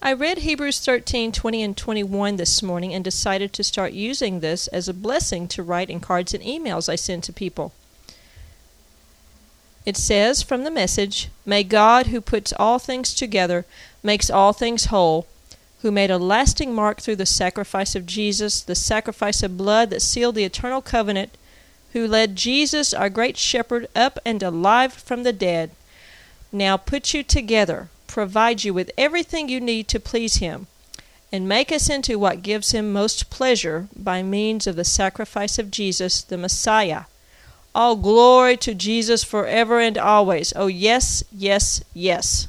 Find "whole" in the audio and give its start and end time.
14.86-15.26